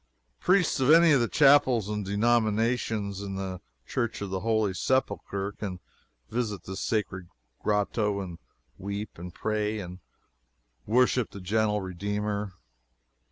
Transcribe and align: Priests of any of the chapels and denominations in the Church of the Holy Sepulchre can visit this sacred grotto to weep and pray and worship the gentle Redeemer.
Priests 0.39 0.79
of 0.79 0.89
any 0.89 1.11
of 1.11 1.21
the 1.21 1.27
chapels 1.27 1.87
and 1.87 2.03
denominations 2.03 3.21
in 3.21 3.35
the 3.35 3.61
Church 3.85 4.19
of 4.19 4.31
the 4.31 4.39
Holy 4.39 4.73
Sepulchre 4.73 5.51
can 5.51 5.79
visit 6.27 6.63
this 6.63 6.79
sacred 6.81 7.27
grotto 7.61 8.19
to 8.25 8.39
weep 8.79 9.19
and 9.19 9.31
pray 9.31 9.79
and 9.79 9.99
worship 10.87 11.29
the 11.29 11.39
gentle 11.39 11.81
Redeemer. 11.81 12.51